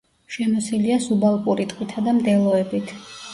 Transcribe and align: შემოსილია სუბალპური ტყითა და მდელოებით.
შემოსილია 0.35 0.97
სუბალპური 1.03 1.67
ტყითა 1.75 2.05
და 2.09 2.15
მდელოებით. 2.23 2.97